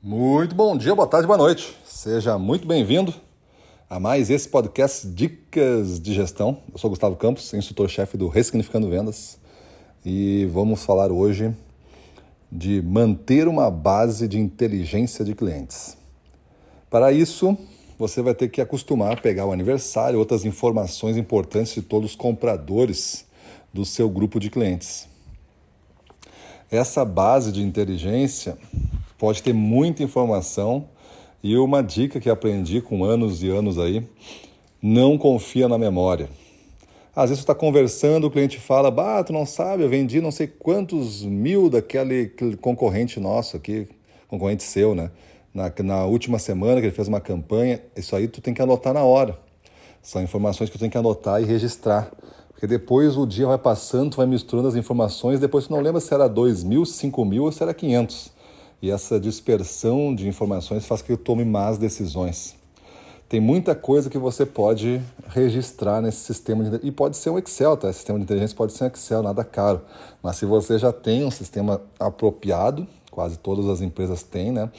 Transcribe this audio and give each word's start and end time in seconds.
Muito 0.00 0.54
bom 0.54 0.76
dia, 0.76 0.94
boa 0.94 1.08
tarde, 1.08 1.26
boa 1.26 1.36
noite. 1.36 1.76
Seja 1.84 2.38
muito 2.38 2.68
bem-vindo 2.68 3.12
a 3.90 3.98
mais 3.98 4.30
esse 4.30 4.48
podcast 4.48 5.04
Dicas 5.08 5.98
de 5.98 6.14
Gestão. 6.14 6.58
Eu 6.72 6.78
sou 6.78 6.88
Gustavo 6.88 7.16
Campos, 7.16 7.52
instrutor-chefe 7.52 8.16
do 8.16 8.28
Ressignificando 8.28 8.88
Vendas 8.88 9.40
e 10.06 10.48
vamos 10.52 10.84
falar 10.84 11.10
hoje 11.10 11.52
de 12.50 12.80
manter 12.80 13.48
uma 13.48 13.72
base 13.72 14.28
de 14.28 14.38
inteligência 14.38 15.24
de 15.24 15.34
clientes. 15.34 15.96
Para 16.88 17.10
isso, 17.10 17.58
você 17.98 18.22
vai 18.22 18.36
ter 18.36 18.46
que 18.50 18.60
acostumar 18.60 19.14
a 19.14 19.20
pegar 19.20 19.46
o 19.46 19.52
aniversário, 19.52 20.20
outras 20.20 20.44
informações 20.44 21.16
importantes 21.16 21.74
de 21.74 21.82
todos 21.82 22.10
os 22.10 22.16
compradores 22.16 23.26
do 23.74 23.84
seu 23.84 24.08
grupo 24.08 24.38
de 24.38 24.48
clientes. 24.48 25.08
Essa 26.70 27.04
base 27.04 27.50
de 27.50 27.62
inteligência 27.62 28.56
pode 29.18 29.42
ter 29.42 29.52
muita 29.52 30.02
informação 30.02 30.88
e 31.42 31.56
uma 31.56 31.82
dica 31.82 32.20
que 32.20 32.30
aprendi 32.30 32.80
com 32.80 33.04
anos 33.04 33.42
e 33.42 33.48
anos 33.48 33.78
aí, 33.78 34.06
não 34.80 35.18
confia 35.18 35.68
na 35.68 35.76
memória. 35.76 36.28
Às 37.14 37.30
vezes 37.30 37.38
você 37.38 37.50
está 37.50 37.54
conversando, 37.54 38.28
o 38.28 38.30
cliente 38.30 38.60
fala, 38.60 38.90
bah, 38.90 39.24
tu 39.24 39.32
não 39.32 39.44
sabe, 39.44 39.82
eu 39.82 39.88
vendi 39.88 40.20
não 40.20 40.30
sei 40.30 40.46
quantos 40.46 41.24
mil 41.24 41.68
daquele 41.68 42.28
concorrente 42.60 43.18
nosso 43.18 43.56
aqui, 43.56 43.88
concorrente 44.28 44.62
seu, 44.62 44.94
né? 44.94 45.10
Na, 45.52 45.72
na 45.82 46.04
última 46.04 46.38
semana 46.38 46.80
que 46.80 46.86
ele 46.86 46.94
fez 46.94 47.08
uma 47.08 47.20
campanha, 47.20 47.82
isso 47.96 48.14
aí 48.14 48.28
tu 48.28 48.40
tem 48.40 48.54
que 48.54 48.62
anotar 48.62 48.94
na 48.94 49.02
hora. 49.02 49.36
São 50.00 50.22
informações 50.22 50.70
que 50.70 50.78
tu 50.78 50.80
tem 50.80 50.90
que 50.90 50.98
anotar 50.98 51.42
e 51.42 51.44
registrar. 51.44 52.10
Porque 52.50 52.66
depois 52.66 53.16
o 53.16 53.26
dia 53.26 53.46
vai 53.46 53.58
passando, 53.58 54.10
tu 54.12 54.16
vai 54.18 54.26
misturando 54.26 54.68
as 54.68 54.76
informações, 54.76 55.40
depois 55.40 55.66
tu 55.66 55.72
não 55.72 55.80
lembra 55.80 56.00
se 56.00 56.12
era 56.14 56.28
2 56.28 56.62
mil, 56.62 56.84
5 56.84 57.24
mil 57.24 57.44
ou 57.44 57.52
se 57.52 57.62
era 57.62 57.74
500. 57.74 58.37
E 58.80 58.90
essa 58.90 59.18
dispersão 59.18 60.14
de 60.14 60.28
informações 60.28 60.86
faz 60.86 61.02
que 61.02 61.10
eu 61.10 61.16
tome 61.16 61.44
más 61.44 61.78
decisões. 61.78 62.56
Tem 63.28 63.40
muita 63.40 63.74
coisa 63.74 64.08
que 64.08 64.16
você 64.16 64.46
pode 64.46 65.02
registrar 65.28 66.00
nesse 66.00 66.20
sistema 66.20 66.64
de, 66.64 66.86
e 66.86 66.90
pode 66.90 67.16
ser 67.16 67.28
um 67.28 67.38
Excel, 67.38 67.76
tá? 67.76 67.90
Esse 67.90 67.98
sistema 67.98 68.18
de 68.18 68.24
inteligência 68.24 68.56
pode 68.56 68.72
ser 68.72 68.84
um 68.84 68.86
Excel, 68.86 69.22
nada 69.22 69.44
caro. 69.44 69.82
Mas 70.22 70.36
se 70.36 70.46
você 70.46 70.78
já 70.78 70.92
tem 70.92 71.26
um 71.26 71.30
sistema 71.30 71.82
apropriado, 72.00 72.86
quase 73.10 73.36
todas 73.36 73.66
as 73.66 73.82
empresas 73.82 74.22
têm, 74.22 74.50
né? 74.50 74.70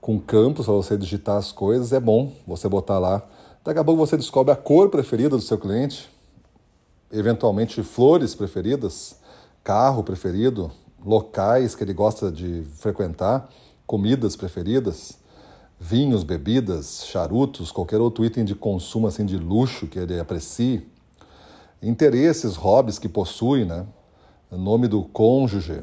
Com 0.00 0.18
campos 0.18 0.66
para 0.66 0.74
você 0.74 0.96
digitar 0.96 1.36
as 1.36 1.52
coisas, 1.52 1.92
é 1.92 2.00
bom 2.00 2.32
você 2.46 2.68
botar 2.68 2.98
lá. 2.98 3.22
Daqui 3.64 3.78
a 3.78 3.84
pouco 3.84 4.04
você 4.04 4.16
descobre 4.16 4.52
a 4.52 4.56
cor 4.56 4.88
preferida 4.88 5.36
do 5.36 5.42
seu 5.42 5.58
cliente, 5.58 6.08
eventualmente 7.12 7.82
flores 7.84 8.34
preferidas, 8.34 9.16
carro 9.62 10.02
preferido, 10.02 10.72
locais 11.04 11.74
que 11.74 11.84
ele 11.84 11.94
gosta 11.94 12.30
de 12.30 12.64
frequentar, 12.76 13.48
comidas 13.86 14.36
preferidas, 14.36 15.18
vinhos, 15.78 16.24
bebidas, 16.24 17.04
charutos, 17.06 17.70
qualquer 17.70 18.00
outro 18.00 18.24
item 18.24 18.44
de 18.44 18.54
consumo 18.54 19.06
assim 19.06 19.24
de 19.24 19.36
luxo 19.36 19.86
que 19.86 19.98
ele 19.98 20.18
aprecie, 20.18 20.86
interesses, 21.82 22.56
hobbies 22.56 22.98
que 22.98 23.08
possui, 23.08 23.64
né? 23.64 23.86
nome 24.50 24.88
do 24.88 25.02
cônjuge, 25.02 25.82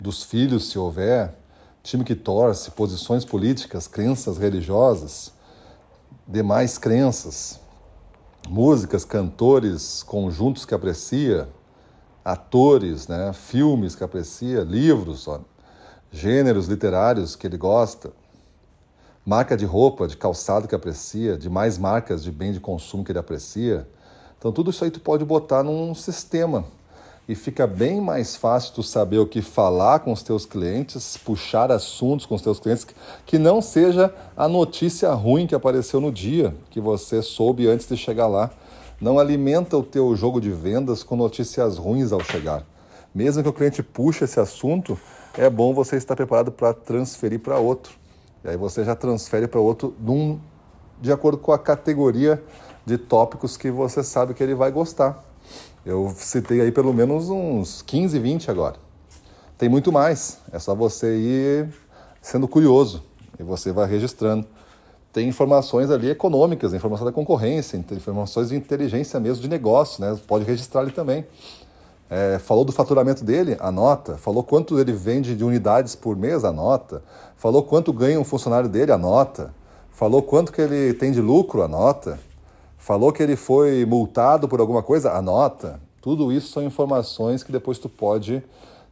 dos 0.00 0.22
filhos, 0.22 0.70
se 0.70 0.78
houver, 0.78 1.34
time 1.82 2.04
que 2.04 2.14
torce, 2.14 2.70
posições 2.70 3.24
políticas, 3.24 3.86
crenças 3.86 4.38
religiosas, 4.38 5.32
demais 6.26 6.78
crenças, 6.78 7.60
músicas, 8.48 9.04
cantores, 9.04 10.02
conjuntos 10.02 10.64
que 10.64 10.74
aprecia, 10.74 11.48
atores, 12.28 13.08
né, 13.08 13.32
filmes 13.32 13.94
que 13.94 14.04
aprecia, 14.04 14.60
livros, 14.60 15.26
ó, 15.26 15.40
gêneros 16.12 16.66
literários 16.66 17.34
que 17.34 17.46
ele 17.46 17.56
gosta, 17.56 18.12
marca 19.24 19.56
de 19.56 19.64
roupa, 19.64 20.06
de 20.06 20.14
calçado 20.14 20.68
que 20.68 20.74
aprecia, 20.74 21.38
de 21.38 21.48
mais 21.48 21.78
marcas 21.78 22.22
de 22.22 22.30
bem 22.30 22.52
de 22.52 22.60
consumo 22.60 23.02
que 23.02 23.12
ele 23.12 23.18
aprecia. 23.18 23.88
Então 24.38 24.52
tudo 24.52 24.70
isso 24.70 24.84
aí 24.84 24.90
tu 24.90 25.00
pode 25.00 25.24
botar 25.24 25.62
num 25.62 25.94
sistema 25.94 26.66
e 27.26 27.34
fica 27.34 27.66
bem 27.66 27.98
mais 27.98 28.36
fácil 28.36 28.74
tu 28.74 28.82
saber 28.82 29.18
o 29.18 29.26
que 29.26 29.40
falar 29.40 30.00
com 30.00 30.12
os 30.12 30.22
teus 30.22 30.44
clientes, 30.44 31.16
puxar 31.16 31.72
assuntos 31.72 32.26
com 32.26 32.34
os 32.34 32.42
teus 32.42 32.60
clientes 32.60 32.86
que 33.24 33.38
não 33.38 33.62
seja 33.62 34.14
a 34.36 34.46
notícia 34.46 35.10
ruim 35.12 35.46
que 35.46 35.54
apareceu 35.54 35.98
no 35.98 36.12
dia 36.12 36.54
que 36.70 36.80
você 36.80 37.22
soube 37.22 37.66
antes 37.66 37.88
de 37.88 37.96
chegar 37.96 38.26
lá. 38.26 38.50
Não 39.00 39.18
alimenta 39.18 39.76
o 39.76 39.82
teu 39.82 40.16
jogo 40.16 40.40
de 40.40 40.50
vendas 40.50 41.04
com 41.04 41.14
notícias 41.14 41.78
ruins 41.78 42.10
ao 42.10 42.20
chegar. 42.24 42.64
Mesmo 43.14 43.42
que 43.44 43.48
o 43.48 43.52
cliente 43.52 43.80
puxe 43.80 44.24
esse 44.24 44.40
assunto, 44.40 44.98
é 45.36 45.48
bom 45.48 45.72
você 45.72 45.96
estar 45.96 46.16
preparado 46.16 46.50
para 46.50 46.74
transferir 46.74 47.38
para 47.38 47.58
outro. 47.58 47.92
E 48.44 48.48
aí 48.48 48.56
você 48.56 48.84
já 48.84 48.96
transfere 48.96 49.46
para 49.46 49.60
outro 49.60 49.94
num, 50.00 50.40
de 51.00 51.12
acordo 51.12 51.38
com 51.38 51.52
a 51.52 51.58
categoria 51.58 52.42
de 52.84 52.98
tópicos 52.98 53.56
que 53.56 53.70
você 53.70 54.02
sabe 54.02 54.34
que 54.34 54.42
ele 54.42 54.54
vai 54.54 54.72
gostar. 54.72 55.24
Eu 55.86 56.12
citei 56.16 56.60
aí 56.60 56.72
pelo 56.72 56.92
menos 56.92 57.30
uns 57.30 57.82
15, 57.82 58.18
20 58.18 58.50
agora. 58.50 58.76
Tem 59.56 59.68
muito 59.68 59.92
mais. 59.92 60.38
É 60.52 60.58
só 60.58 60.74
você 60.74 61.16
ir 61.16 61.68
sendo 62.20 62.48
curioso 62.48 63.04
e 63.38 63.44
você 63.44 63.70
vai 63.70 63.88
registrando 63.88 64.44
tem 65.18 65.28
informações 65.28 65.90
ali 65.90 66.08
econômicas, 66.10 66.72
informação 66.72 67.04
da 67.04 67.10
concorrência, 67.10 67.76
informações 67.76 68.50
de 68.50 68.54
inteligência 68.54 69.18
mesmo 69.18 69.42
de 69.42 69.48
negócio, 69.48 70.00
né? 70.00 70.16
Pode 70.28 70.44
registrar 70.44 70.82
ali 70.82 70.92
também. 70.92 71.26
É, 72.08 72.38
falou 72.38 72.64
do 72.64 72.70
faturamento 72.70 73.24
dele, 73.24 73.56
anota. 73.58 74.16
Falou 74.16 74.44
quanto 74.44 74.78
ele 74.78 74.92
vende 74.92 75.34
de 75.34 75.42
unidades 75.42 75.96
por 75.96 76.16
mês, 76.16 76.44
anota. 76.44 77.02
Falou 77.36 77.64
quanto 77.64 77.92
ganha 77.92 78.20
um 78.20 78.22
funcionário 78.22 78.68
dele, 78.68 78.92
anota. 78.92 79.52
Falou 79.90 80.22
quanto 80.22 80.52
que 80.52 80.60
ele 80.60 80.94
tem 80.94 81.10
de 81.10 81.20
lucro, 81.20 81.62
anota. 81.62 82.16
Falou 82.76 83.12
que 83.12 83.20
ele 83.20 83.34
foi 83.34 83.84
multado 83.84 84.46
por 84.46 84.60
alguma 84.60 84.84
coisa, 84.84 85.10
anota. 85.10 85.80
Tudo 86.00 86.30
isso 86.30 86.52
são 86.52 86.62
informações 86.62 87.42
que 87.42 87.50
depois 87.50 87.80
tu 87.80 87.88
pode 87.88 88.40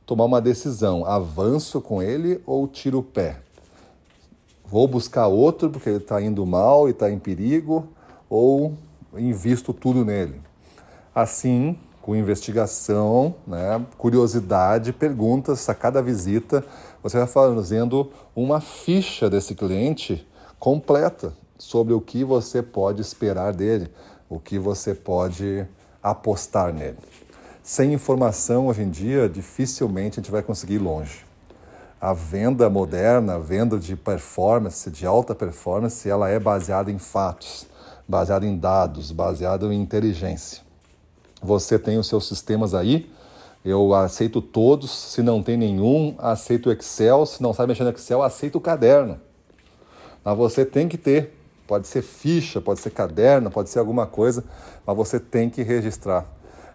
tomar 0.05 0.25
uma 0.25 0.41
decisão. 0.41 1.07
Avanço 1.07 1.81
com 1.81 2.03
ele 2.03 2.43
ou 2.45 2.67
tiro 2.67 2.99
o 2.99 3.03
pé? 3.05 3.46
Vou 4.69 4.87
buscar 4.89 5.27
outro 5.27 5.71
porque 5.71 5.89
ele 5.89 5.99
está 5.99 6.21
indo 6.21 6.45
mal 6.45 6.89
e 6.89 6.91
está 6.91 7.11
em 7.11 7.19
perigo, 7.19 7.89
ou 8.29 8.75
invisto 9.17 9.73
tudo 9.73 10.05
nele. 10.05 10.41
Assim, 11.15 11.79
com 12.03 12.15
investigação, 12.15 13.35
né, 13.47 13.85
curiosidade, 13.97 14.93
perguntas 14.93 15.69
a 15.69 15.75
cada 15.75 16.03
visita, 16.03 16.65
você 17.03 17.19
vai 17.19 17.27
fazendo 17.27 18.11
uma 18.35 18.61
ficha 18.61 19.31
desse 19.31 19.55
cliente 19.55 20.27
completa 20.59 21.33
sobre 21.59 21.95
o 21.95 22.01
que 22.01 22.25
você 22.25 22.63
pode 22.63 23.01
esperar 23.01 23.53
dele, 23.53 23.89
o 24.29 24.39
que 24.39 24.59
você 24.59 24.95
pode 24.95 25.67
apostar 26.03 26.73
nele. 26.73 26.99
Sem 27.63 27.93
informação, 27.93 28.69
hoje 28.69 28.83
em 28.83 28.91
dia, 28.91 29.29
dificilmente 29.29 30.21
a 30.21 30.23
gente 30.23 30.31
vai 30.31 30.43
conseguir 30.43 30.75
ir 30.75 30.79
longe 30.79 31.27
a 32.01 32.13
venda 32.13 32.69
moderna, 32.69 33.35
a 33.35 33.39
venda 33.39 33.79
de 33.79 33.97
performance, 33.97 34.91
de 34.91 35.07
alta 35.07 35.35
performance, 35.35 36.09
ela 36.09 36.29
é 36.29 36.39
baseada 36.39 36.91
em 36.91 36.99
fatos, 36.99 37.67
baseada 38.07 38.47
em 38.47 38.57
dados, 38.57 39.11
baseada 39.13 39.67
em 39.73 39.81
inteligência. 39.81 40.63
Você 41.43 41.79
tem 41.79 41.99
os 41.99 42.07
seus 42.07 42.29
sistemas 42.29 42.75
aí, 42.75 43.11
eu 43.65 43.95
aceito 43.95 44.41
todos, 44.41 44.91
se 44.91 45.23
não 45.23 45.43
tem 45.43 45.57
nenhum, 45.57 46.15
aceito 46.19 46.69
o 46.69 46.73
Excel, 46.73 47.27
se 47.27 47.43
não 47.43 47.53
sabe 47.53 47.71
mexer 47.71 47.83
no 47.83 47.91
Excel, 47.91 48.23
aceito 48.23 48.57
o 48.57 48.61
caderno. 48.61 49.21
Mas 50.25 50.37
você 50.37 50.65
tem 50.65 50.89
que 50.89 50.97
ter, 50.97 51.37
pode 51.67 51.89
ser 51.89 52.03
ficha, 52.03 52.61
pode 52.61 52.79
ser 52.79 52.91
caderno, 52.91 53.51
pode 53.51 53.71
ser 53.71 53.79
alguma 53.79 54.07
coisa, 54.07 54.45
mas 54.87 54.97
você 54.97 55.19
tem 55.19 55.51
que 55.51 55.63
registrar. 55.63 56.27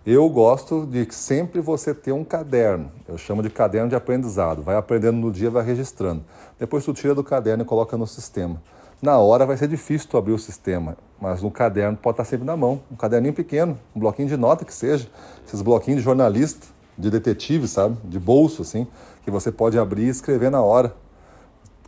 Eu 0.03 0.27
gosto 0.29 0.87
de 0.87 1.07
sempre 1.13 1.61
você 1.61 1.93
ter 1.93 2.11
um 2.11 2.23
caderno. 2.23 2.91
Eu 3.07 3.19
chamo 3.19 3.43
de 3.43 3.51
caderno 3.51 3.87
de 3.87 3.95
aprendizado. 3.95 4.63
Vai 4.63 4.75
aprendendo 4.75 5.17
no 5.17 5.31
dia, 5.31 5.51
vai 5.51 5.63
registrando. 5.63 6.23
Depois 6.57 6.83
tu 6.83 6.91
tira 6.91 7.13
do 7.13 7.23
caderno 7.23 7.63
e 7.63 7.65
coloca 7.67 7.95
no 7.95 8.07
sistema. 8.07 8.59
Na 8.99 9.19
hora 9.19 9.45
vai 9.45 9.55
ser 9.57 9.67
difícil 9.67 10.09
tu 10.09 10.17
abrir 10.17 10.33
o 10.33 10.39
sistema, 10.39 10.97
mas 11.19 11.43
no 11.43 11.51
caderno 11.51 11.95
pode 11.95 12.15
estar 12.15 12.25
sempre 12.25 12.47
na 12.47 12.57
mão. 12.57 12.81
Um 12.91 12.95
caderninho 12.95 13.33
pequeno, 13.33 13.77
um 13.95 13.99
bloquinho 13.99 14.27
de 14.27 14.35
nota 14.35 14.65
que 14.65 14.73
seja. 14.73 15.07
Esses 15.45 15.61
bloquinhos 15.61 15.99
de 15.99 16.03
jornalista, 16.03 16.65
de 16.97 17.11
detetive, 17.11 17.67
sabe? 17.67 17.95
De 18.03 18.19
bolso, 18.19 18.63
assim, 18.63 18.87
que 19.23 19.29
você 19.29 19.51
pode 19.51 19.77
abrir 19.77 20.05
e 20.05 20.09
escrever 20.09 20.49
na 20.49 20.63
hora. 20.63 20.95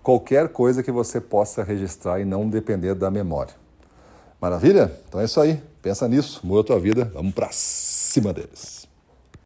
Qualquer 0.04 0.50
coisa 0.50 0.84
que 0.84 0.92
você 0.92 1.20
possa 1.20 1.64
registrar 1.64 2.20
e 2.20 2.26
não 2.26 2.48
depender 2.48 2.94
da 2.94 3.10
memória. 3.10 3.56
Maravilha? 4.40 4.92
Então 5.08 5.20
é 5.20 5.26
isso 5.26 5.42
aí. 5.42 5.60
Pensa 5.82 6.08
nisso, 6.08 6.42
muda 6.44 6.62
a 6.62 6.64
tua 6.64 6.80
vida. 6.80 7.12
Vamos 7.14 7.34
para 7.34 7.50
cima 8.14 8.32
deles. 8.32 8.93